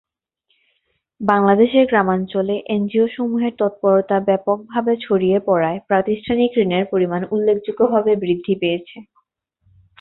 [1.21, 8.97] বাংলাদেশের গ্রামাঞ্চলে এনজিওসমূহের তৎপরতা ব্যাপকভাবে ছড়িয়ে পড়ায় প্রাতিষ্ঠানিক ঋণের পরিমাণ উল্লেখযোগ্যভাবে বৃদ্ধি পেয়েছে।